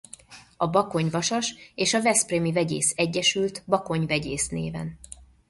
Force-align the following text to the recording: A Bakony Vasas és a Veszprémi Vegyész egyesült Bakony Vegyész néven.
A 0.57 0.67
Bakony 0.67 1.09
Vasas 1.11 1.55
és 1.75 1.93
a 1.93 2.01
Veszprémi 2.01 2.51
Vegyész 2.51 2.93
egyesült 2.95 3.63
Bakony 3.67 4.05
Vegyész 4.05 4.47
néven. 4.47 4.99